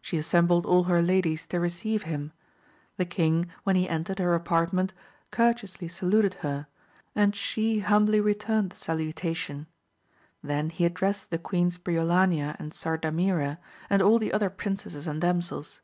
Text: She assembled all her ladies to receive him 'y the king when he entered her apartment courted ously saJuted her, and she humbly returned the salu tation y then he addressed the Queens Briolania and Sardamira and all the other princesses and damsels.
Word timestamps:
She 0.00 0.16
assembled 0.16 0.64
all 0.64 0.84
her 0.84 1.02
ladies 1.02 1.44
to 1.46 1.58
receive 1.58 2.04
him 2.04 2.30
'y 2.30 2.30
the 2.98 3.04
king 3.04 3.48
when 3.64 3.74
he 3.74 3.88
entered 3.88 4.20
her 4.20 4.32
apartment 4.32 4.94
courted 5.32 5.64
ously 5.64 5.88
saJuted 5.88 6.34
her, 6.34 6.68
and 7.16 7.34
she 7.34 7.80
humbly 7.80 8.20
returned 8.20 8.70
the 8.70 8.76
salu 8.76 9.12
tation 9.12 9.58
y 9.62 9.66
then 10.44 10.70
he 10.70 10.84
addressed 10.84 11.30
the 11.32 11.38
Queens 11.38 11.78
Briolania 11.78 12.54
and 12.60 12.70
Sardamira 12.70 13.58
and 13.90 14.00
all 14.02 14.20
the 14.20 14.32
other 14.32 14.50
princesses 14.50 15.08
and 15.08 15.20
damsels. 15.20 15.80